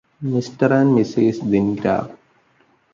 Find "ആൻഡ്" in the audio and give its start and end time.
0.73-0.93